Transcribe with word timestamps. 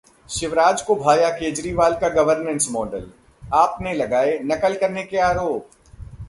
शिवराज 0.29 0.81
को 0.81 0.95
भाया 0.95 1.29
केजरीवाल 1.29 1.93
का 1.93 2.09
गवर्नेंस 2.09 2.67
मॉडल, 2.71 3.05
आप 3.53 3.77
ने 3.81 3.93
लगाए 3.93 4.37
नकल 4.43 4.75
करने 4.75 5.03
के 5.03 5.17
आरोप 5.19 5.69